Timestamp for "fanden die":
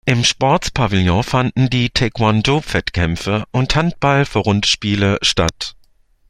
1.21-1.91